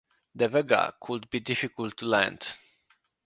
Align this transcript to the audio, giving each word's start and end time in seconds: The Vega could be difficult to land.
The 0.33 0.47
Vega 0.47 0.95
could 0.99 1.29
be 1.29 1.39
difficult 1.41 1.95
to 1.97 2.05
land. 2.07 2.57